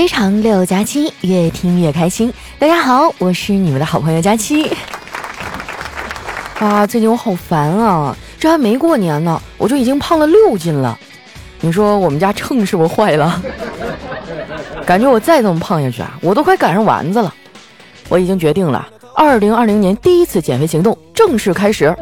[0.00, 2.32] 非常六加七，越听越开心。
[2.58, 4.74] 大家好，我是你们的好朋友佳期。
[6.58, 8.16] 啊，最近我好烦啊！
[8.38, 10.98] 这还没过年呢，我就已经胖了六斤了。
[11.60, 13.42] 你说我们家秤是不是坏了？
[14.86, 17.34] 感觉我再这么胖下去啊，我都快赶上丸子了。
[18.08, 21.94] 我已经决定了，二零二零年第一次减肥行动正式开始。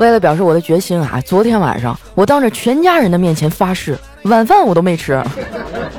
[0.00, 5.22] 为了表示我的决心啊，昨天晚上我当着全家人的面前发誓，晚饭我都没吃。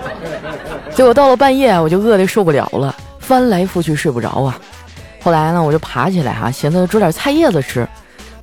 [0.96, 4.58] 结果到了半夜，我就饿得受不了了，翻来覆去睡不着啊。
[5.22, 7.88] 后来呢，我就爬起来哈，寻思煮点菜叶子吃。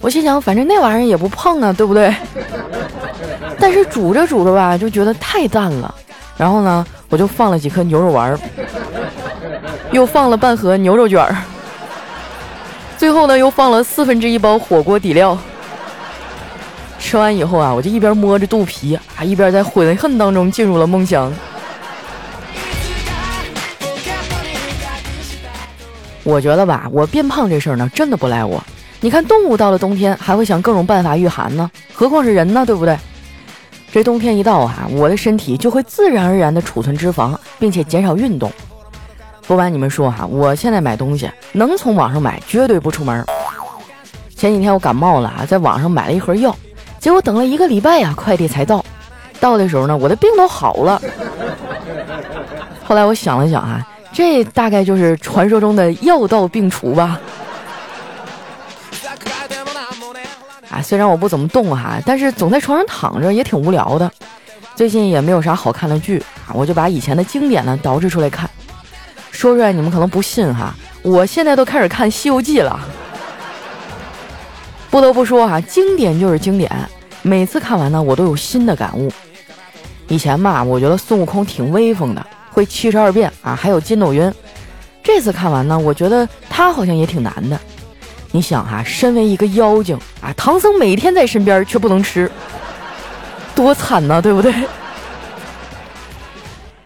[0.00, 2.14] 我心想，反正那玩意儿也不胖啊，对不对？
[3.58, 5.92] 但是煮着煮着吧，就觉得太淡了。
[6.36, 8.38] 然后呢，我就放了几颗牛肉丸，
[9.90, 11.36] 又放了半盒牛肉卷儿。
[12.98, 15.38] 最后呢，又放了四分之一包火锅底料。
[16.98, 21.32] 吃完以后啊，我就一边摸着肚皮，啊，一边在悔恨当中进入了梦乡。
[26.24, 28.62] 我觉得吧，我变胖这事儿呢，真的不赖我。
[29.00, 32.98] 你看，动物到了冬天还会想各种办法御寒呢，何况是人呢，对不对？
[33.92, 38.52] 这冬天一到啊，我的身体就会自然而然的储存脂肪，并且减少运动。
[39.48, 43.24] 不瞒你们说哈，我现在买东西能从网上买，绝对不出门。
[44.36, 46.54] 前几天我感冒了啊，在网上买了一盒药，
[47.00, 48.84] 结果等了一个礼拜呀，快递才到。
[49.40, 51.00] 到的时候呢，我的病都好了。
[52.84, 57.18] 后来我想了想啊，这大概就是传说中的药到病除吧。
[60.68, 64.12] 啊，虽然我不怎么动哈，但是总在床上躺着也挺无聊的。
[64.74, 68.48] 最近也没有啥好看的剧啊，我就把以前的经典呢捯饬出来看。
[69.38, 72.80] 说出来你们可能不信哈，我现在都开始看《西游记》了。
[74.90, 76.68] 不得不说哈，经典就是经典，
[77.22, 79.08] 每次看完呢，我都有新的感悟。
[80.08, 84.34] 以前吧，我觉得孙悟空挺威风的，会七十二变啊，还有筋斗云。
[85.04, 87.56] 这次看完呢，我觉得他好像也挺难的。
[88.32, 92.28] 你想哈，身为一个妖精啊，唐僧每天在身边却不能吃，
[93.54, 94.52] 多惨呐，对不对？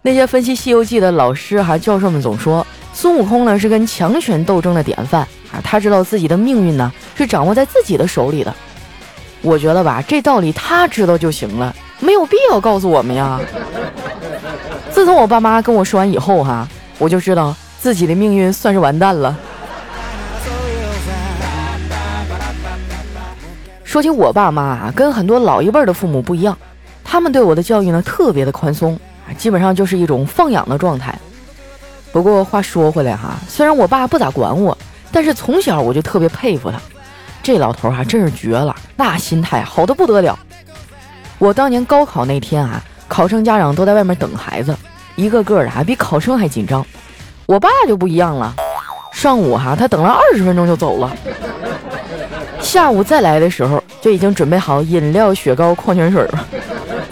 [0.04, 8.52] 那些分析《西游记》的老师还教授们总说，孙悟空呢是跟强权斗争的典范啊，他知道自己的命运呢是掌握在自己的手里的。
[9.42, 13.40] 我觉得吧，这道理他知道就行了，没有必要告诉我们呀。
[14.90, 16.66] 自从我爸妈跟我说完以后哈，
[16.98, 19.38] 我就知道自己的命运算是完蛋了。
[23.84, 26.58] 说起我爸妈啊，跟很多老一辈的父母不一样，
[27.04, 28.98] 他们对我的教育呢特别的宽松。
[29.34, 31.16] 基本上就是一种放养的状态。
[32.12, 34.76] 不过话说回来哈，虽然我爸不咋管我，
[35.10, 36.78] 但是从小我就特别佩服他。
[37.42, 40.38] 这老头哈真是绝了，那心态好的不得了。
[41.38, 44.76] 我当年高考那天啊，考生家长都在外面等孩子，
[45.16, 46.84] 一个个的还比考生还紧张。
[47.46, 48.54] 我爸就不一样了，
[49.12, 51.16] 上午哈他等了二十分钟就走了，
[52.60, 56.46] 下午再来的时候就已经准备好饮料、雪糕、矿泉水了。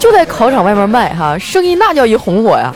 [0.01, 2.73] 就在考场外面卖哈，生意那叫一红火呀！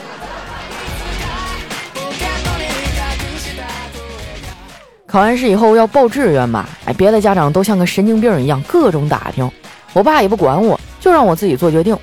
[5.07, 9.49] 考完试以后要报志愿嘛，哎，别的家长都像个神经病一样各种打听，
[9.93, 11.97] 我爸也不管我，就让我自己做决定。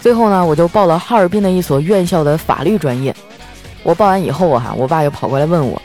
[0.00, 3.14] 最后呢，我就报了哈尔滨的一所院校的法律专业。
[3.82, 5.80] 我报完以后啊，我爸又跑过来问我：“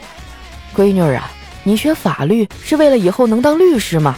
[0.73, 1.29] 闺女啊，
[1.63, 4.15] 你学法律是为了以后能当律师吗？”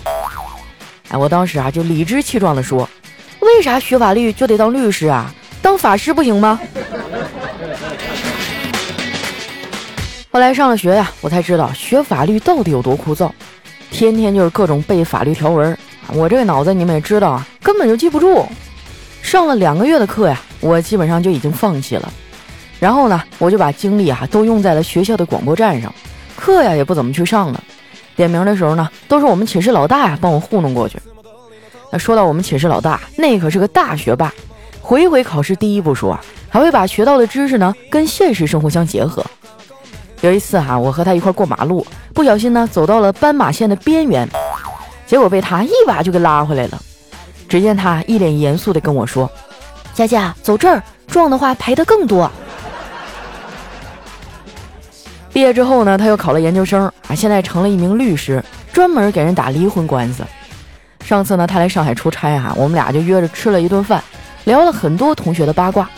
[1.09, 2.87] 哎，我当时啊就理直气壮地说。
[3.43, 5.33] 为啥学法律就得当律师啊？
[5.61, 6.59] 当法师不行吗？
[10.31, 13.29] 后来上了学呀，我才知道学法律到底有多枯燥，
[13.91, 15.77] 天天就是各种背法律条文。
[16.11, 18.45] 我这个脑子你们也知道啊，根本就记不住。
[19.21, 22.11] 上了两个月的课呀，我基本上就已经放弃了。
[22.79, 25.93] 然后呢，我就把精力啊都用在了学校的广播站上，
[26.35, 27.63] 课呀也不怎么去上了。
[28.15, 30.99] 点名的时候呢，都是我们寝室老大呀帮我糊弄过去。
[31.93, 34.33] 那说到我们寝室老大，那可是个大学霸，
[34.81, 39.23] 回回考试第一不说，还会把学到的知识呢跟现实生活相结合。
[40.21, 44.27] 有一次哈，我和他一块过马路，不小心呢走到了斑马线的边缘，
[45.05, 46.81] 结果被他一把就给拉回来了。
[47.47, 49.29] 只见他一脸严肃地跟我说
[49.93, 52.31] ：“佳佳，走这儿，撞的话赔的更多。”
[55.31, 60.23] 毕业之后呢，他又考了研究生啊，现在成了一名律师，专门给人打离婚官司。
[61.03, 64.03] 上次呢，他来上海出差啊，我们俩就约着吃了一顿饭，
[64.45, 65.89] 聊了很多同学的八卦。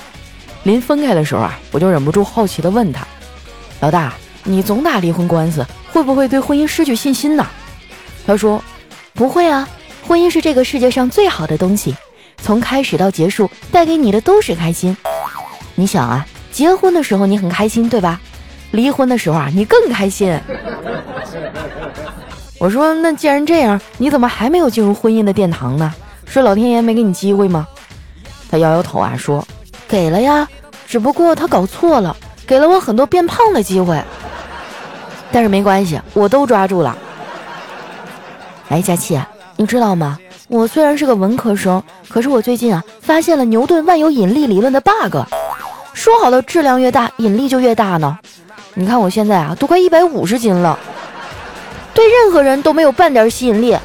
[0.63, 3.05] 临分开的时候啊，我就忍不住好奇的问他
[3.79, 4.13] ：“老大，
[4.43, 7.45] 你总打离婚官司，会不会对婚姻失去信心呢？”
[8.25, 8.61] 他说
[9.13, 9.69] ：“不会啊，
[10.07, 11.95] 婚姻是这个世界上最好的东西，
[12.41, 14.97] 从开始到结束，带给你的都是开心。
[15.75, 18.19] 你想啊，结婚的时候你很开心，对吧？
[18.71, 20.37] 离婚的时候啊，你更开心。
[22.65, 25.93] 我说，那既然这样，你怎么还没有进入婚姻的殿堂呢？
[26.25, 27.67] 是老天爷没给你机会吗？
[28.49, 29.45] 他摇摇头啊，说
[29.87, 30.47] ：“给了呀，
[30.87, 32.17] 只不过他搞错了，
[32.47, 34.01] 给了我很多变胖的机会。
[35.31, 36.97] 但是没关系，我都抓住了。”
[38.69, 39.21] 哎，佳琪，
[39.57, 40.17] 你知道吗？
[40.47, 45.17] 我虽然是个文科生，可是我最近啊，发现了牛顿万有引力理论的 bug。
[45.93, 48.17] 说好的，质量越大，引力就越大呢。
[48.73, 50.79] 你看我现在啊，都快一百五十斤了，
[51.95, 53.75] 对任何人都没有半点吸引力。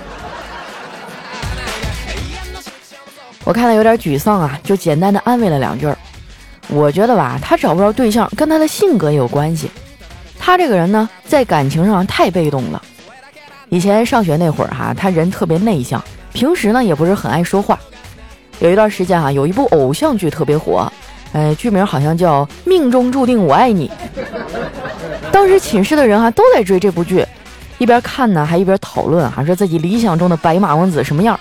[3.44, 5.88] 我看他有点沮丧啊，就简单的安慰了两句。
[6.68, 9.70] 我觉得吧，他找不着对象跟他的性格有关系。
[10.38, 12.82] 他这个人呢，在感情上太被动了。
[13.68, 16.02] 以前上学那会儿哈，他人特别内向，
[16.32, 17.78] 平时呢也不是很爱说话。
[18.58, 20.92] 有一段时间啊，有一部偶像剧特别火。
[21.32, 23.88] 呃，剧名好像叫《命中注定我爱你》。
[25.30, 27.24] 当时寝室的人啊都在追这部剧，
[27.80, 31.40] 一边看呢还一边讨论，还说自己理想中的白马王子什么样。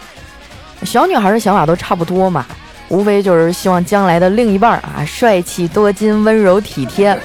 [0.83, 2.45] 小女孩的想法都差不多嘛，
[2.88, 7.19] 无非就是希望将来的另一半啊帅气多金、温柔体贴。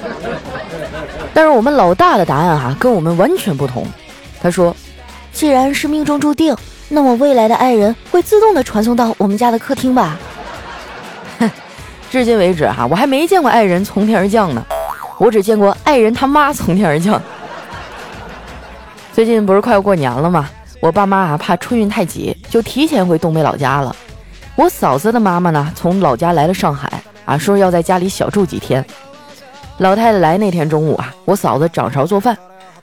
[1.33, 3.87] 但是我们老大的答案哈跟我们完全不同。
[4.43, 4.75] 他说
[5.33, 6.57] ：“既然是命中注定，
[6.89, 10.19] 那么未来的爱人会自动的传送到我们家的客厅吧。
[11.39, 11.49] ”哼
[12.11, 14.67] 至今为止哈，我还没见过爱人从天而降呢，
[15.19, 17.23] 我只见过爱人他妈从天而降。
[19.15, 20.51] 最近不是快要过年了吗？
[20.81, 23.95] 我爸妈啊怕春运太挤，就提前回东北老家了。
[24.57, 26.93] 我嫂子的妈妈呢，从老家来了上海
[27.25, 28.85] 啊，说要在家里小住几天。
[29.79, 32.37] 老太太来那天中午啊，我嫂子掌勺做饭，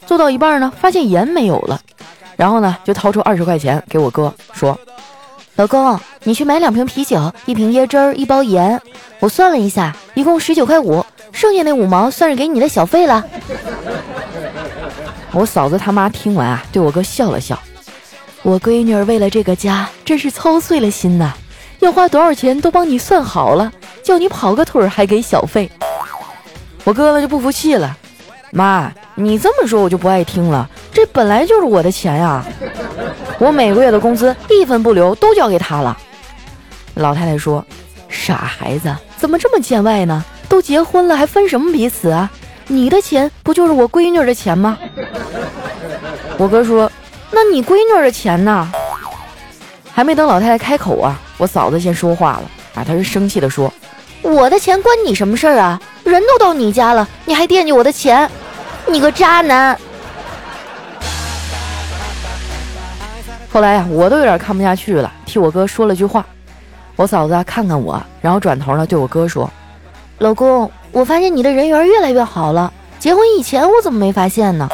[0.05, 1.77] 做到一半呢，发现盐没有了，
[2.37, 4.79] 然后呢，就掏出二十块钱给我哥说。
[5.57, 8.81] 老公，你去买两瓶啤酒，一瓶椰汁儿，一包盐。
[9.19, 13.23] 我算了一下，一共十九块五，剩下那五毛算是给你的小费了。
[15.33, 17.57] 我嫂子他妈听完啊，对我哥笑了笑。
[18.43, 21.33] 我闺女儿为了这个家，真是操碎了心呐，
[21.79, 23.71] 要花多少钱都帮你算好了，
[24.03, 25.69] 叫你跑个腿还给小费。
[26.83, 27.95] 我哥呢就不服气了，
[28.51, 32.43] 妈，你这么说我就不爱听了，这本来就是我的钱呀。
[33.39, 35.97] 我每个月的工资一分不留都交给他了。
[36.95, 37.65] 老太太说
[38.09, 40.25] ：“傻孩子，怎么这么见外呢？
[40.49, 42.29] 都结婚了还分什么彼此啊？
[42.71, 44.77] 你的钱不就是我闺女的钱吗？”
[46.39, 46.89] 我哥说
[47.29, 48.71] ：“那你闺女的钱呢？”
[49.93, 53.71] 还没等老太太开口啊，我嫂子先说话了啊，她是生气的说
[54.23, 55.79] ：“我的钱关你什么事儿啊？
[56.05, 58.29] 人都到你家了，你还惦记我的钱？
[58.87, 59.77] 你个渣男！”
[63.51, 66.25] 后来呀，我都有点看不下去了，替我哥说了句话。
[66.95, 69.51] 我嫂子看看我，然后转头呢对我哥说
[70.19, 72.71] ：“老公，我发现你的人缘越来越好了。
[72.99, 74.69] 结婚以前我怎么没发现呢？”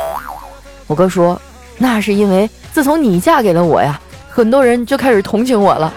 [0.88, 1.40] 我哥说
[1.78, 4.00] ：“那是因为自从你嫁给了我呀，
[4.30, 5.94] 很多人就开始同情我了。”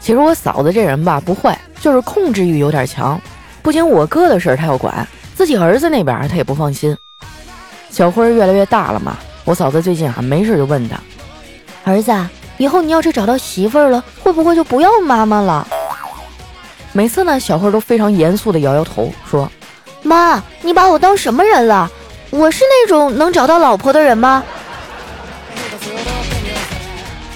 [0.00, 3.20] 其实我嫂子这人吧不坏，就是控制欲有点强。
[3.62, 6.96] 不仅我哥的事儿她要管，自己儿子那边她也不放心。
[7.90, 10.98] 小辉越来越大了嘛，我嫂子最近啊没事就问他
[11.84, 12.10] ：“儿子，
[12.58, 15.66] 以后你要是找到媳妇儿了，会不会就不要妈妈了？”
[16.92, 19.50] 每次呢，小慧都非常严肃的摇摇头，说
[20.02, 21.90] ：“妈，你把我当什么人了？
[22.30, 24.42] 我是那种能找到老婆的人吗？”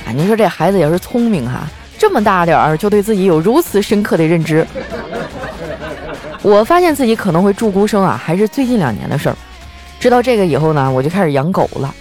[0.04, 1.61] 啊，您说这孩子也是聪明哈，
[1.99, 4.66] 这么大点儿就对自己有如此深刻的认知。
[6.42, 9.37] 我发现自己可能会住孤生啊，还是最近两年的事儿。
[10.00, 11.94] 知道这个以后呢，我就开始养狗了。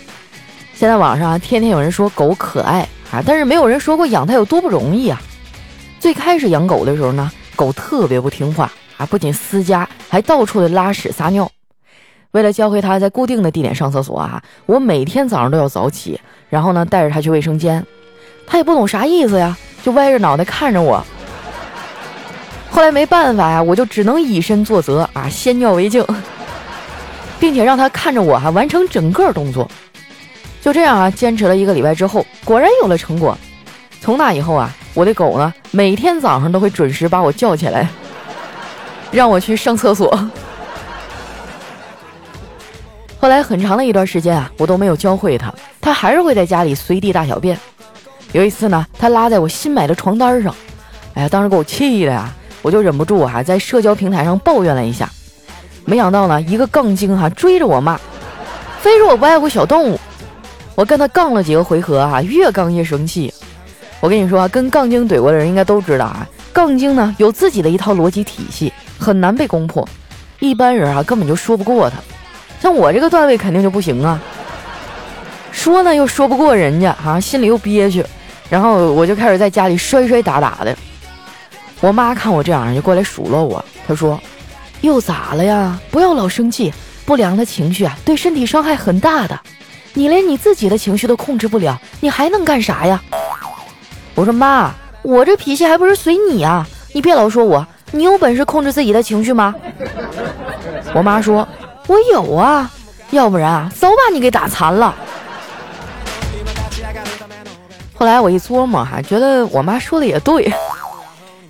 [0.74, 5.22] 现在网上天天有人说狗可爱啊，但是没有人说过养它有多不容易啊。
[6.00, 11.52] 最开始养狗的时候呢，狗特别不听话啊，不仅撕家，还到处的拉屎撒尿。
[12.32, 17.86] 为了教会它在固定的地点上厕所啊，我每天早上都要早起，然后呢带着它去卫生间。
[18.48, 21.06] 它也不懂啥意思呀，就歪着脑袋看着我。
[22.70, 26.06] 后来没办法呀，我就只能以身作则啊，先尿为敬。
[27.40, 29.68] 并且让它看着我哈完成整个动作，
[30.62, 33.38] 就这样啊，坚持了一个礼拜之后，果然有了成果。
[34.00, 37.88] 从那以后啊，我的狗呢每天早上都会准时把我叫起来，
[39.12, 40.10] 让我去上厕所。
[43.20, 47.60] 后来很长的一段时间啊，我都没有教会它，它还是会在家里随地大小便。
[48.32, 50.56] 有一次呢，它拉在我新买的床单上，
[51.14, 55.08] 哎呀，当时给我气的呀，我就忍不住啊，在社交平台上抱怨了一下。
[55.86, 58.00] 没想到呢，一个杠精哈追着我骂，
[58.80, 60.00] 非说我不爱护小动物。
[60.82, 63.32] 我跟他杠了几个回合啊，越杠越生气。
[64.00, 69.88] 我跟你说，跟杠精怼过的人应该都知道啊，杠精呢有自己的一套逻辑体系，很难被攻破，
[70.40, 71.98] 一般人啊根本就说不过他。
[72.60, 74.20] 像我这个段位肯定就不行啊，
[75.52, 78.04] 说呢又说不过人家啊，心里又憋屈，
[78.50, 80.76] 然后我就开始在家里摔摔打打的。
[81.80, 84.20] 我妈看我这样就过来数落我，她说
[84.82, 85.80] ：“又咋了呀？
[85.92, 86.74] 不要老生气，
[87.06, 89.40] 不良的情绪啊对身体伤害很大的。
[89.94, 93.02] 你连你自己的情绪都控制不了，你还能干啥呀？”
[94.16, 94.72] 我说妈，
[95.02, 96.68] 我这脾气还不是随你啊！
[96.94, 99.56] 你别老说我，你有本事控制自己的情绪吗？
[100.94, 101.48] 我妈说，
[101.88, 102.70] 我有啊，
[103.12, 104.94] 要不然啊，早把你给打残了。
[107.94, 110.52] 后来我一琢磨哈，觉得我妈说的也对。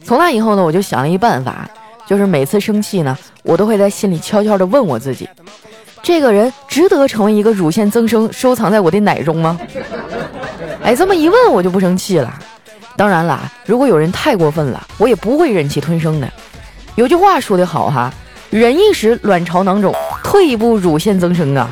[0.04, 1.68] 从那以后呢，我就想了一办法，
[2.06, 5.28] 就是每次生气呢，我都会在心里悄悄的问我自己：
[6.04, 9.60] 这个人值得成为一个乳腺增生，收藏在我的奶中吗？
[10.84, 12.34] 哎，这么一问，我就不生气了。
[12.98, 16.28] 当然了，如果有人太过分了，我也不会忍气吞声的。
[16.96, 18.12] 有句话说得好哈，
[18.50, 21.70] 忍一时卵巢囊肿，退一步乳腺增生啊！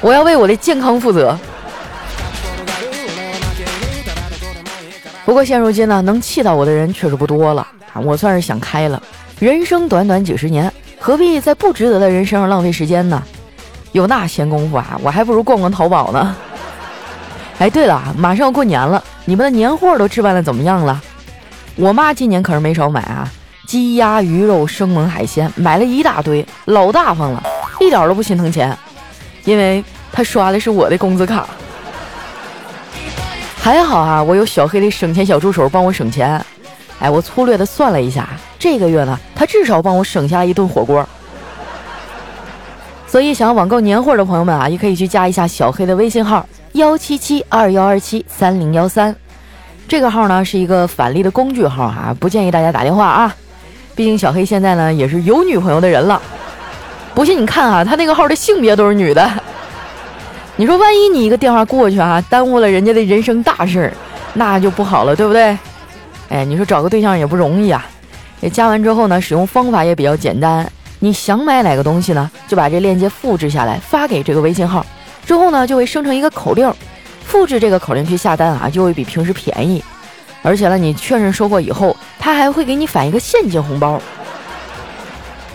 [0.00, 1.36] 我要为我的健康负责。
[5.24, 9.02] 不过现如今呢，能气到我的人确实不多了啊，我算是想开了。
[9.38, 10.72] 人生短短几十年，
[11.08, 13.22] 何必在不值得的人身上浪费时间呢？
[13.92, 16.36] 有那闲工夫啊，我还不如逛逛淘宝呢。
[17.58, 21.00] 哎，对了，马上要过年了，你们的年货都置办的怎么样了？
[21.76, 23.26] 我妈今年可是没少买啊，
[23.66, 27.42] 鸡鸭鱼肉、生猛海鲜，买了一大堆，老大方了，
[27.80, 28.76] 一点都不心疼钱，
[29.44, 31.48] 因为她刷的是我的工资卡。
[33.58, 36.44] 还好啊，我有小黑的省钱小助手帮我省钱。
[37.00, 38.28] 哎，我粗略的算了一下，
[38.58, 41.06] 这个月呢，他至少帮我省下一顿火锅。
[43.06, 46.46] 所以，想要网购年货的朋友们啊，也可以去加一下小黑的微信号。
[46.72, 49.14] 幺七七二幺二七三零幺三，
[49.88, 53.34] 这个号呢是一个返利的工具号哈，不建议大家打电话啊。
[53.94, 56.20] 毕竟小黑现在呢也是有女朋友的人了，
[57.14, 59.28] 不信你看啊，他那个号的性别都是女的。
[60.56, 63.92] 你说万一你一个电话过去啊，耽误了人家的人生大事儿，
[64.34, 65.56] 那就不好了，对不对？
[66.28, 67.86] 哎，你说找个对象也不容易啊。
[68.52, 70.70] 加完之后呢，使用方法也比较简单，
[71.00, 74.84] 你想买哪个东西呢，就把这链接复制下来发给这个微信号。
[75.26, 76.72] 之后呢，就会生成一个口令，
[77.24, 79.82] 复制这个口令去下单啊，就会比平时便宜。
[80.42, 84.00] 而且呢，你确认收货以后，他还会给你返一个现金红包。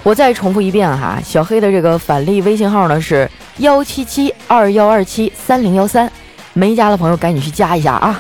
[0.04, 6.12] 我再重复一遍哈，小黑的这个返利微信号呢是幺七七二幺二七三零幺三，
[6.52, 8.20] 没加的朋友赶紧去加一下啊。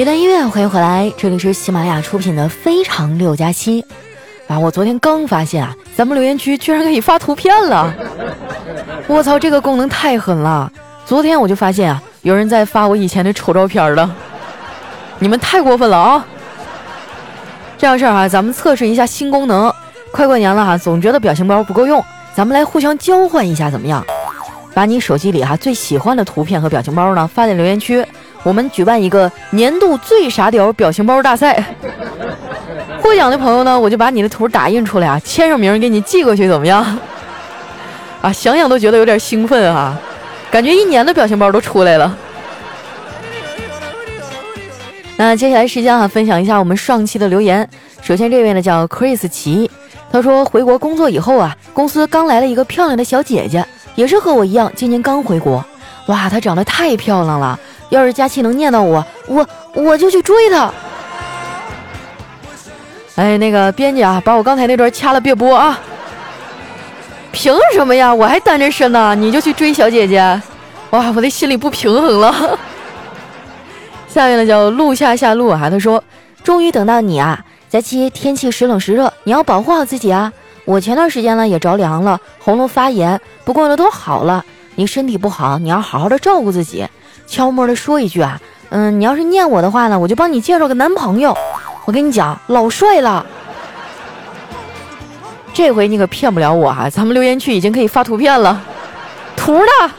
[0.00, 3.82] 一段音乐，欢迎回来，这里是喜马拉雅出品的《非常六加七》
[4.48, 4.58] 啊！
[4.58, 7.94] 我昨天刚发现啊，咱们留言区居然可以发图片了！
[9.06, 10.72] 我操，这个功能太狠了！
[11.04, 14.10] 昨天我就发现啊，有人在发我以前的丑照片了，
[15.18, 16.26] 你们太过分了啊！
[17.76, 19.70] 这样事儿哈，咱们测试一下新功能。
[20.12, 22.02] 快过年了哈，总觉得表情包不够用，
[22.34, 24.02] 咱们来互相交换一下，怎么样？
[24.72, 28.02] 把你手机里哈最喜欢的图片和表情包呢发在留言区。
[28.42, 31.62] 我们举办一个年度最傻屌表情包大赛，
[33.02, 36.84] 获奖的朋友呢，我就把你的图打印出来啊，签上名给你寄过去，怎么样？
[38.22, 39.98] 啊，想想都觉得有点兴奋啊，
[40.50, 42.16] 感觉一年的表情包都出来了。
[45.16, 47.68] 那接下来时间啊，分享一下我们上期的留言。
[48.00, 49.70] 首先这位呢叫 Chris 奇，
[50.10, 53.62] 他说回国工作以后啊，公司刚来了一个漂亮的小姐姐，
[53.96, 55.62] 也是和我一样今年刚回国，
[56.06, 57.60] 哇，她长得太漂亮了。
[57.90, 60.72] 要是佳期能念到我，我我就去追他。
[63.16, 65.78] 哎，那个编辑啊，把我刚才那段掐了，别播啊！
[67.32, 68.14] 凭什么呀？
[68.14, 70.40] 我还单着身呢，你就去追小姐姐？
[70.90, 72.58] 哇，我的心里不平衡了。
[74.08, 76.02] 下面呢叫路下下路啊，他说
[76.42, 80.32] ：“终于等到你啊，佳期，天气时冷时热，你要保护好自己啊。
[80.64, 84.44] 我前段时间呢也着凉了，喉咙发炎，不过呢都好了。
[84.76, 86.86] 你身体不好，你要好好的照顾自己。”
[87.30, 91.34] 悄摸的说一句啊，嗯，你要是念我的话呢，我就帮你介绍个男朋友。
[91.84, 93.24] 我跟你讲，老帅了。
[95.54, 98.60] 这回你可骗不了我哈，咱们留言区已经可以发图片了，
[99.36, 99.92] 图呢？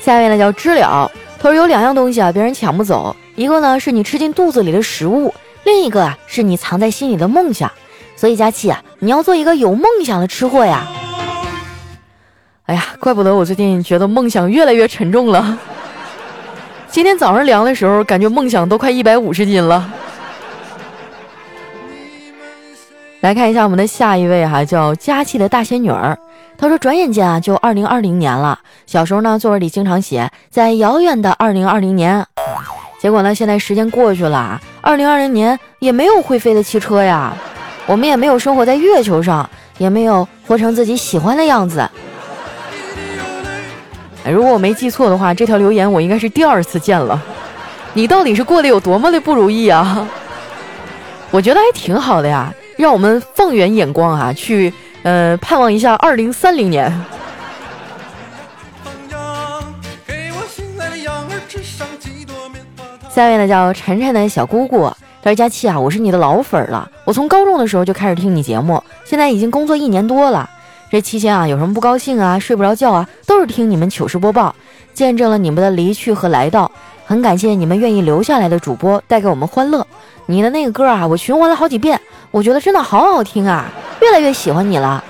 [0.00, 1.08] 下面呢叫知了，
[1.38, 5.32] 他说有两样东西啊，别人抢不走，一个呢是你吃进肚子里的食物，
[5.62, 7.70] 另一个啊是你藏在心里的梦想。
[8.16, 10.84] 所以佳琪啊，你要做一个有梦想的吃货呀。
[12.68, 15.58] 哎呀，怪不得我最近觉得梦想越来越沉重了。
[16.90, 19.90] 今天早上量的时候，感觉梦想都快一百五十斤了。
[23.20, 26.18] 来看一下我们的下一位哈，叫佳琪的大仙女儿。
[26.58, 28.58] 她说：“转眼间啊，就二零二零年了。
[28.84, 32.22] 小时候呢，作文里经常写在遥远的二零二零年。
[33.00, 37.32] 结果呢，现在时间过去了，二零二零年也没有会飞的汽车呀，
[37.86, 39.48] 我们也没有生活在月球上，
[39.78, 41.88] 也没有活成自己喜欢的样子。
[44.30, 47.20] 如果我没记错的话，这条留言我应该是第二次见了。
[47.94, 50.06] 你到底是过得有多么的不如意啊？
[51.30, 56.88] 我觉得还挺好的呀。”让我们放远眼光啊，去呃盼望一下二零三零年。
[63.10, 64.88] 下一位呢叫晨晨的小姑姑，
[65.20, 70.48] 他说：“佳期啊，我是你的老粉了，我从高中的时候就开始听你节目，现在已经工作一年多了。
[70.90, 74.54] 这期间啊，有什么不高兴啊，睡不着觉啊，都是听你们糗事播报，
[74.94, 76.70] 见证了你们的离去和来到。
[77.06, 79.86] 很感谢你们愿意留下来的主播，带给我们欢乐。
[80.26, 83.64] 你的那个歌啊，我循环了好几遍。”我觉得真的好好听啊，
[84.02, 85.02] 越来越喜欢你了。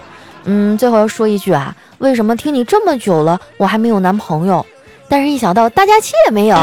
[0.44, 4.64] 嗯，最后要说一句啊，为什么听你这么久了，我还没有男朋友？
[5.08, 6.56] 但是一想到大家期也没有，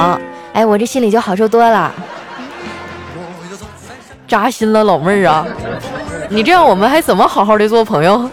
[0.53, 1.91] 哎，我这心里就好受多了。
[4.27, 5.45] 扎心了，老妹儿啊，
[6.29, 8.29] 你这样我们还怎么好好的做朋友？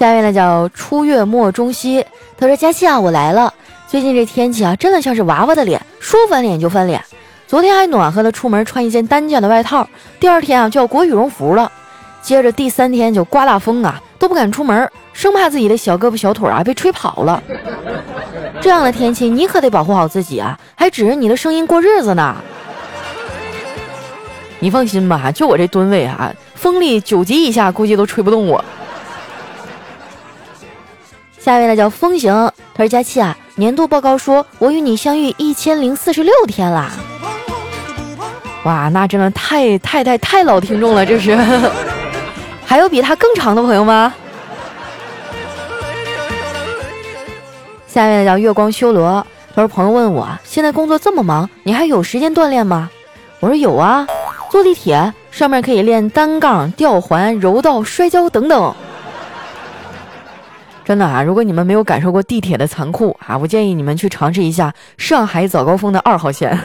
[0.00, 2.02] 下面呢叫初月末中西，
[2.38, 3.52] 他说佳期啊，我来了。
[3.86, 7.04] 最近这天气啊，真的像是娃娃的脸，说翻脸就翻脸。
[7.46, 9.86] 昨天还暖和的出门穿一件单件的外套，
[10.18, 11.70] 第二天啊就要裹羽绒服了。
[12.22, 17.42] 接着第三天就刮大风啊，都不敢出门，生怕自己的小胳膊小腿啊被吹跑了。
[18.58, 22.34] 这样的天气你可得保护好自己啊，还指着你的声音过日子呢。
[24.60, 28.64] 你放心吧，就我这吨位啊，风力九级以下估计都吹不动我。
[31.40, 32.32] 下一位呢叫风行，
[32.74, 33.36] 他说佳期啊。
[33.56, 36.90] 年度报告说：“我与你相遇一千零四十六天啦！”
[38.64, 41.36] 哇，那真的太太太太老听众了，这是。
[42.64, 44.14] 还有比他更长的朋友吗？
[47.86, 52.88] 下面叫月光修罗，他说：“朋友问我，现在工作这么忙，你还有时间锻炼吗？”
[53.40, 54.06] 我说：“有啊，
[54.50, 58.74] 坐地铁上面可以练单杠、吊环、柔道、摔跤等等。”
[60.90, 66.58] 真的啊，如果你们没有感受过地铁的残酷啊，我建议你们去尝试一下上海早高峰的二号线。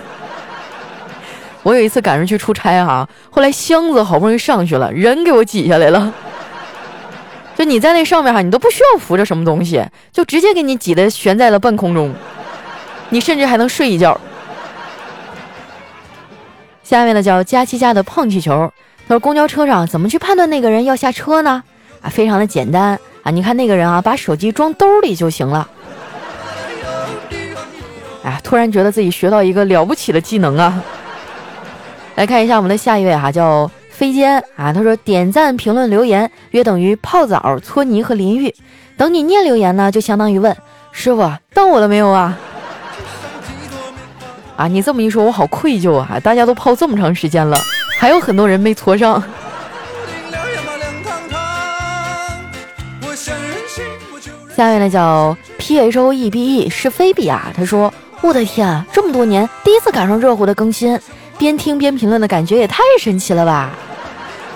[1.62, 6.12] 我有一次赶上去出差哈，后来箱子好不容易上去了，人给我挤下来了。
[7.56, 12.12] 就你在那上面哈，你都不需要扶着什么东西，就直接给你挤的悬在了半空中，
[13.10, 14.20] 你甚至还能睡一觉。
[16.82, 18.74] 下面呢叫佳期家的胖气球，
[19.08, 21.62] 他说公交车上怎么去判断那个人要下车呢？
[22.02, 23.00] 啊，非常的简单。
[23.26, 25.68] 啊，你看那个人啊，把手机装兜里就行了。
[28.24, 30.80] 哎，突然觉得自己学到一个了不起的技能啊！
[32.14, 38.54] 来看一下我们的下一位哈，叫飞间啊，他说点赞、评论、留言约等于泡澡、搓泥和淋浴。
[38.96, 40.56] 等你念留言呢，就相当于问
[40.92, 42.38] 师傅到我了没有啊？
[44.56, 46.20] 啊，你这么一说，我好愧疚啊！
[46.24, 47.58] 大家都泡这么长时间了，
[47.98, 49.24] 还有很多人没搓上。
[54.56, 60.98] 下面呢叫 P H O E B E 是菲比啊，他说：“我的天啊，这么多年第一次赶上热乎的更新，
[61.38, 63.72] 边听边评论的感觉也太神奇了吧！”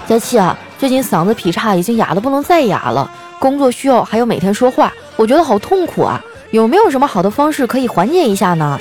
[0.08, 6.24] 佳琪啊，最近嗓子劈叉，已经哑的不能再哑了，工作需要还有每天说话，我觉得好痛苦啊！
[6.52, 8.80] 有没有什么好的方式可以缓解一下呢？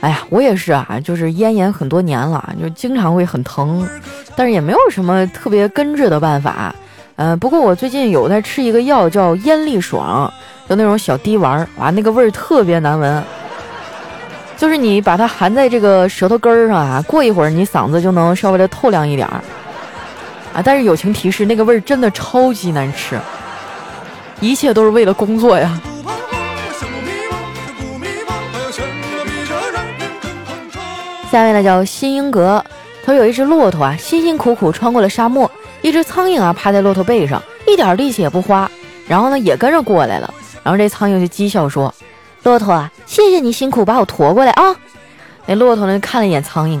[0.00, 3.86] 哎呀，我也是啊，就是咽炎很多年了，就经常会很疼，
[4.34, 6.74] 但是也没有什么特别根治的办法。
[7.16, 10.32] 嗯，不过我最近有在吃一个药，叫咽利爽，
[10.68, 13.22] 就那种小滴丸儿，哇，那个味儿特别难闻。
[14.56, 19.42] 就是你把它含在这个舌头根儿上啊，过一会儿你嗓子就能稍微的透亮一点儿。
[20.54, 23.18] 啊，但是友情提示，那个味儿真的超级难吃。
[24.40, 25.80] 一切都是为了工作呀。
[31.30, 32.62] 下面呢叫新英格，
[33.04, 35.50] 他说有一只骆驼啊，辛辛苦苦穿过了沙漠。
[35.82, 38.70] 一只苍蝇啊，趴在骆驼背上，一点力气也不花，
[39.06, 40.32] 然后呢，也跟着过来了。
[40.62, 41.92] 然后这苍蝇就讥笑说
[42.44, 44.76] ：“骆驼啊，谢谢你辛苦把我驮过来啊。”
[45.44, 46.80] 那骆驼呢，看了一眼苍蝇：“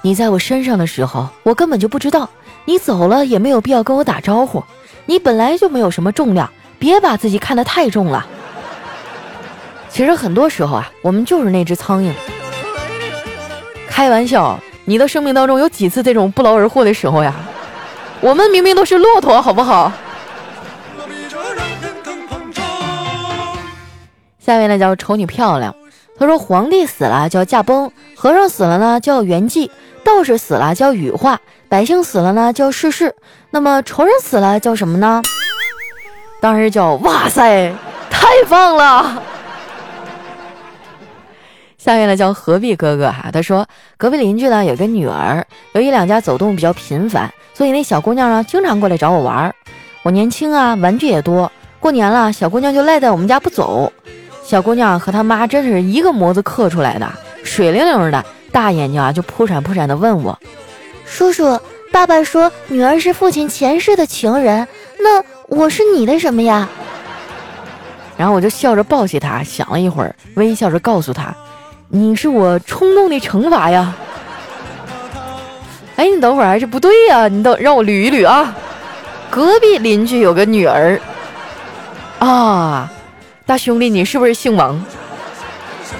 [0.00, 2.28] 你在我身上的时候，我根本就不知道；
[2.64, 4.62] 你走了，也没有必要跟我打招呼。
[5.06, 8.24] 你本来就没有什么重量，别把自己看得太重了。”
[9.90, 12.12] 其实很多时候啊，我们就是那只苍蝇。
[13.88, 17.34] 开玩笑，你的生命当中有几次这种不劳而获的时候呀？
[18.20, 19.92] 我们明明都是骆驼，好不好？
[24.38, 25.74] 下面呢叫丑女漂亮。
[26.18, 29.68] 他说：“皇帝死了叫驾崩，和尚死了呢叫圆寂，
[30.02, 33.14] 道士死了叫羽化，百姓死了呢叫逝世。
[33.50, 35.20] 那么仇人死了叫什么呢？
[36.40, 37.74] 当然叫哇塞，
[38.08, 39.22] 太棒了！”
[41.86, 43.64] 下面呢叫何必哥哥哈，他说
[43.96, 49.54] 隔壁邻居呢有个女儿，由于两家走动比较频繁，所以那小姑娘呢经常过来找我玩儿。
[50.02, 51.52] 我年轻啊，玩具也多。
[51.78, 53.92] 过年了，小姑娘就赖在我们家不走。
[54.42, 57.08] 小姑娘和她妈真是一个模子刻出来的，
[57.44, 60.36] 水灵灵的大眼睛啊，就扑闪扑闪的问我
[61.06, 61.56] ：“叔叔，
[61.92, 64.66] 爸爸说女儿是父亲前世的情人，
[64.98, 66.68] 那我是你的什么呀？”
[68.18, 71.32] 然后我就笑着抱起她，想了一会儿，微笑着告诉她。
[71.88, 73.94] 你是我冲动的惩罚呀！
[75.96, 77.28] 哎，你等会儿，这不对呀！
[77.28, 78.54] 你等，让我捋一捋啊。
[79.30, 81.00] 隔壁邻居有个女儿
[82.18, 82.90] 啊，
[83.46, 84.84] 大兄弟，你是不是姓王？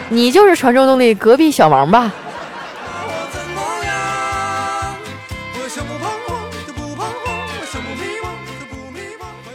[0.08, 2.12] 你就是传说中的隔壁小王吧？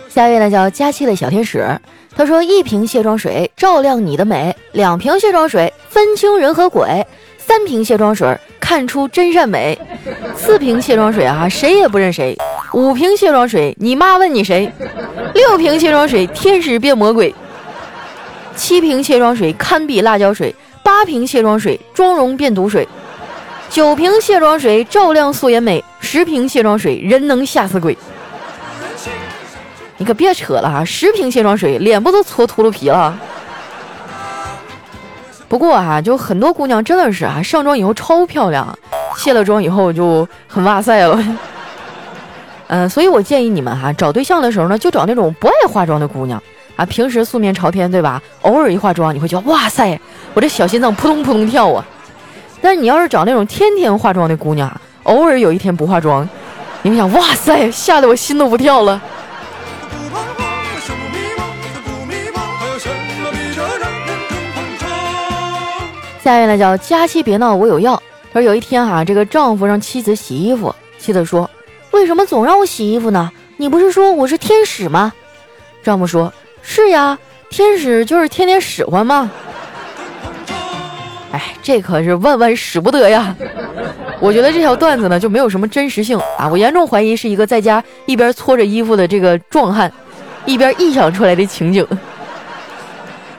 [0.10, 1.65] 下一位呢，叫佳期的小天使。
[2.22, 7.04] 他说：“一瓶卸妆水照亮你的美，两瓶卸妆水分清人和鬼，
[7.40, 9.76] 三瓶卸妆水看出真善美，
[10.36, 12.38] 四瓶卸妆水啊谁也不认谁，
[12.74, 14.72] 五瓶卸妆水你妈问你谁，
[15.34, 17.34] 六瓶卸妆水天使变魔鬼，
[18.56, 20.54] 七瓶卸妆水堪比辣椒水，
[20.84, 22.88] 八瓶卸妆水妆容变毒水，
[23.68, 27.98] 九瓶卸妆水照亮素颜美，十瓶卸妆水人能吓死鬼。”
[30.02, 30.84] 你可别扯了哈！
[30.84, 33.16] 十瓶卸妆水，脸部都搓秃噜皮了。
[35.48, 38.76] 不过啊，就很多姑娘真的是啊，上妆以后超漂亮，
[39.16, 41.24] 卸了妆以后就很哇塞了。
[42.66, 46.42] 嗯，所以我建议你们哈，找对象的时候呢，就找那种不爱化妆的姑娘
[46.76, 46.84] 啊。
[46.84, 48.20] 平时素面朝天，对吧？
[48.42, 50.02] 偶尔一化妆，你会觉得哇塞，
[50.34, 51.86] 我这小心脏扑通扑通跳啊。
[52.60, 56.28] 但是你要是找那种天天化妆的姑娘，偶尔有一天不化妆，
[56.82, 59.00] 你们想哇塞，吓得我心都不跳了。
[66.24, 68.02] 下一位呢叫佳期别闹我有药。
[68.32, 71.50] 他说有一天哈，这个丈夫让妻子洗衣服，妻子说
[71.92, 73.32] ：“为什么总让我洗衣服呢？
[73.58, 75.12] 你不是说我是天使吗？”
[75.84, 76.32] 丈夫说
[76.62, 77.18] ：“是呀，
[77.50, 79.32] 天使就是天天使唤吗。”
[81.34, 83.36] 哎，这可是万万使不得呀！
[84.20, 89.92] 我觉得这条段子呢就没有什么真实性啊，我严重怀疑是一个在家一边搓着衣服的这个壮汉，
[90.46, 91.86] 一边臆想出来的情景。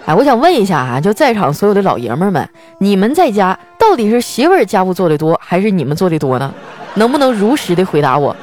[0.04, 6.52] 哎，我想问一下啊，就在场所有的老爷们儿们，你们在家到底是媳妇儿家务做的多，还是你们做的多呢？
[6.94, 8.34] 能不能如实的回答我？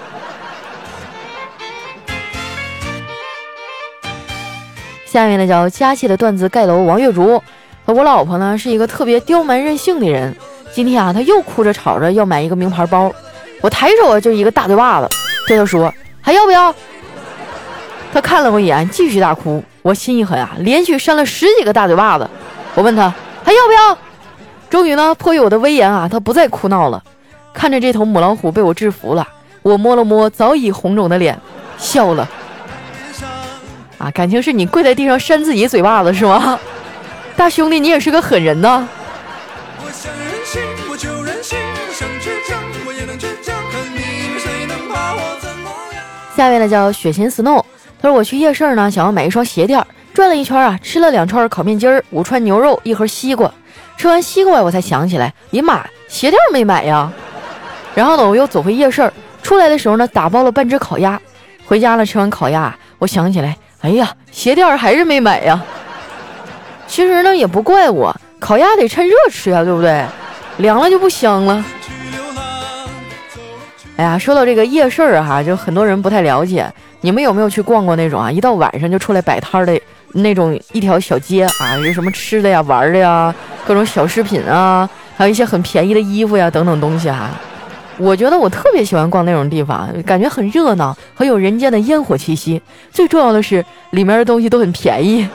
[5.05, 7.43] 下面呢叫佳期的段子盖楼王月竹，
[7.85, 10.33] 我老婆呢是一个特别刁蛮任性的人，
[10.71, 13.11] 今天啊她又哭着吵着要买一个名牌包，
[13.59, 15.09] 我抬手啊就一个大嘴巴子，
[15.45, 16.73] 对她说还要不要？
[18.13, 19.61] 她看了我一眼，继续大哭。
[19.81, 22.29] 我心一狠啊，连续扇了十几个大嘴巴子。
[22.75, 23.13] 我问他
[23.43, 23.97] 还要不要？
[24.69, 27.01] 终于呢，迫于我的威严啊，他不再哭闹了。
[27.53, 29.27] 看着这头母老虎被我制服了，
[29.61, 31.39] 我摸了摸早已红肿的脸，
[31.77, 32.27] 笑了。
[33.97, 36.59] 啊，感情是你跪在地上扇自己嘴巴子是吗？
[37.35, 38.87] 大兄弟，你也是个狠人呐。
[46.35, 47.63] 下面呢叫雪琴 Snow。
[48.01, 53.51] 他说：“我去夜市呢，想要买一双鞋垫儿，转了一圈啊，吃了两串烤面筋儿，五串牛肉，一盒西瓜。
[53.97, 57.11] 吃完西瓜，我才想起来，哎妈，鞋垫儿没买呀。
[57.93, 59.11] 然后呢，我又走回夜市，
[59.43, 61.19] 出来的时候呢，打包了半只烤鸭。
[61.65, 65.61] 回家了，吃完烤鸭，我想起来，哎呀，鞋垫儿还是没买呀。
[66.87, 70.05] 其实呢，也不怪我，烤鸭得趁热吃呀，对不对？
[70.57, 71.65] 凉了就不香了。
[73.97, 76.65] 哎呀，说到这个夜市儿哈，就很多人不太了解。”
[77.01, 78.29] 你们有没有去逛过那种啊？
[78.31, 79.79] 一到晚上就出来摆摊的
[80.13, 83.33] 那种一条小街啊，有什么吃的呀、玩的呀，
[83.65, 87.29] 各种小饰品啊，还有一些很便宜的衣服呀等等东西哈。
[87.97, 92.61] 我觉得我特别喜欢逛那种地方，感觉很热闹，很有人间的烟火气息。
[92.91, 95.27] 最重要的是，里面的东西都很便宜。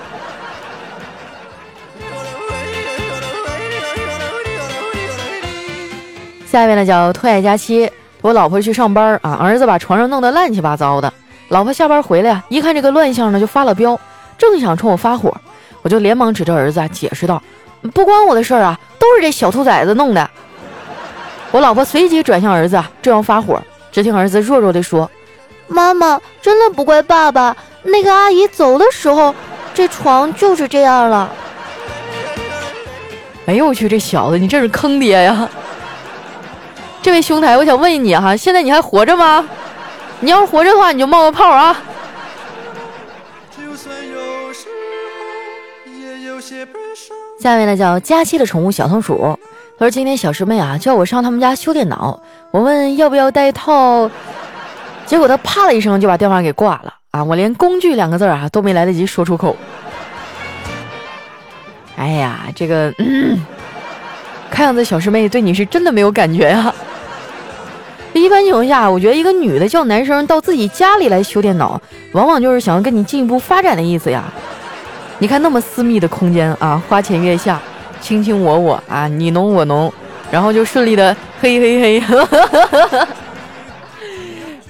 [6.46, 11.12] 下面呢叫特爱佳期，我老婆去上班啊，儿子把床上弄得乱七八糟的。
[11.54, 13.96] 老婆下班回来呀，一看这个乱象呢，就发了飙，
[14.36, 15.32] 正想冲我发火，
[15.82, 17.40] 我就连忙指着儿子，解释道
[17.94, 20.28] ：“不关我的事儿啊，都是这小兔崽子弄的。”
[21.52, 23.62] 我老婆随即转向儿子，正要发火，
[23.92, 25.08] 只听儿子弱弱地说
[25.68, 29.32] ：“妈妈真的不怪爸爸，那个阿姨走的时候，
[29.72, 31.30] 这床就是这样了。
[33.46, 35.48] 哎呦我去，这小子你真是坑爹呀！
[37.00, 39.44] 这位兄台，我想问你哈，现在你还活着吗？
[40.24, 41.76] 你要是活着的话，你就冒个泡啊！
[47.38, 49.38] 下面呢叫佳期的宠物小松鼠，
[49.78, 52.18] 他说今天小师妹啊叫我上他们家修电脑，
[52.52, 54.10] 我问要不要带套，
[55.04, 57.22] 结果他啪了一声就把电话给挂了啊！
[57.22, 59.54] 我连工具两个字啊都没来得及说出口。
[61.98, 63.44] 哎呀，这个，嗯
[64.50, 66.74] 看样子小师妹对你是真的没有感觉呀。
[68.22, 71.80] 一般情况下，我觉得一个女的叫男生到自己家里来修电脑，
[72.12, 74.24] 往往就是想要跟你进一步发展的意思呀。
[75.18, 77.60] 你看那么私密的空间啊，花前月下，
[78.00, 79.92] 卿卿我我啊，你侬我侬，
[80.30, 82.16] 然后就顺利的嘿嘿嘿。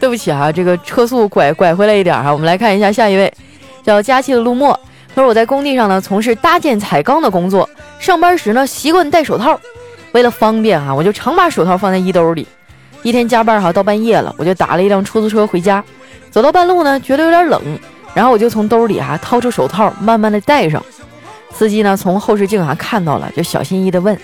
[0.00, 2.32] 对不起啊，这个车速拐拐回来一点哈。
[2.32, 3.32] 我们来看一下下一位，
[3.82, 4.78] 叫佳期的陆墨。
[5.14, 9.60] 他说我在工地上呢，从事搭建彩钢的工作，上班时呢习惯戴手套，
[10.12, 12.46] 为了方便哈，我就常把手套放在衣兜里。
[13.04, 15.84] 一天加班哈，到半夜了，我就打了一辆出租车回家，
[16.30, 17.60] 走到半路呢，觉得有点冷。
[18.14, 20.82] 然后我就从兜里啊掏出手套，慢慢的戴上。
[21.52, 24.18] 司机呢从后视镜啊看到了，就小心翼翼的问：“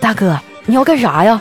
[0.00, 1.40] 大哥，你要干啥呀？”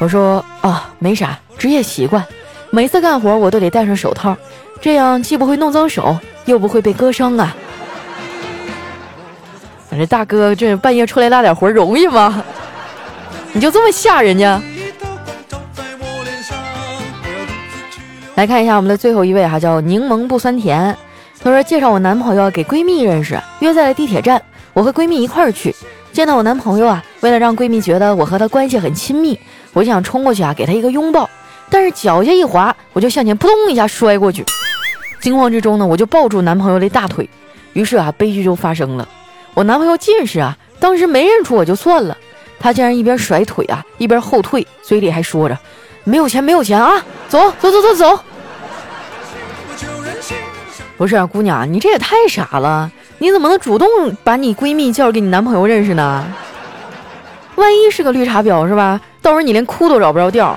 [0.00, 2.24] 我说：“啊，没啥，职业习惯，
[2.70, 4.34] 每次干活我都得戴上手套，
[4.80, 7.54] 这样既不会弄脏手，又不会被割伤啊。”
[9.90, 12.42] 反正大哥这半夜出来拉点活容易吗？
[13.52, 14.60] 你就这么吓人家？
[18.36, 20.96] 来看一下我们的最后一位哈，叫柠檬不酸甜。
[21.42, 24.40] 他说介绍我男朋友给闺蜜认识，约在了地铁站，
[24.72, 25.74] 我和闺蜜一块儿去。
[26.12, 29.38] 见到我男朋友啊，为了让闺蜜觉得我和她关系很亲密，
[29.72, 31.28] 我就想冲过去啊给她一个拥抱，
[31.70, 34.44] 但是脚下一滑，我就向前扑通一下摔过去。
[35.20, 37.28] 惊慌之中呢，我就抱住男朋友的大腿，
[37.72, 39.08] 于是啊悲剧就发生了。
[39.54, 42.16] 我男朋友近视啊，当时没认出我就算了，
[42.58, 45.58] 他竟然一边甩腿啊一边后退，嘴里还说着
[46.04, 48.20] 没有钱没有钱啊，走走走走走。
[50.96, 52.90] 不是啊，姑娘，你这也太傻了！
[53.18, 53.88] 你怎么能主动
[54.22, 56.24] 把你闺蜜介绍给你男朋友认识呢？
[57.56, 59.00] 万一是个绿茶婊是吧？
[59.22, 60.56] 到时候你连哭都找不着调。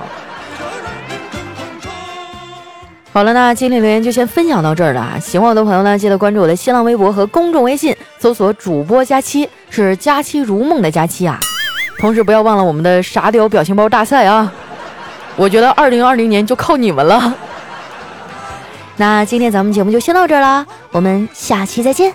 [3.12, 5.20] 好了，那今天留言就先分享到这儿了啊！
[5.20, 11.40] 喜欢我的朋友呢，记得关注我的新浪微博和公众微信，搜索主播佳期，是佳期如梦的佳期啊！
[12.00, 14.52] 同时不要忘了我们的傻屌表情包大赛啊！
[15.36, 17.34] 我觉得二零二零年就靠你们了。
[18.98, 22.14] 那今天咱们节目就先到这儿啦，我们下期再见。